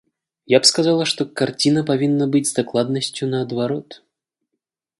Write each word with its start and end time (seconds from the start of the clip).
Я 0.53 0.59
б 0.61 0.69
сказала, 0.69 1.03
што 1.11 1.21
карціна 1.41 1.83
павінна 1.91 2.25
быць 2.37 2.43
з 2.53 2.55
дакладнасцю 2.61 3.23
наадварот. 3.35 3.89